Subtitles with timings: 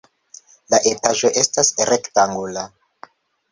[0.73, 2.67] La etaĝo estas rektangula.